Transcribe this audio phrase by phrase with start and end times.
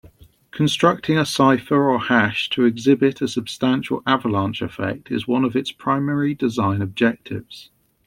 [0.49, 5.71] Constructing a cipher or hash to exhibit a substantial avalanche effect is one of its
[5.71, 7.69] primary design objectives.